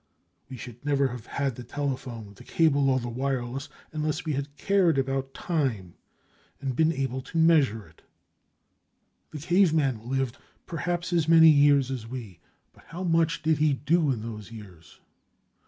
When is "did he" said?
13.43-13.73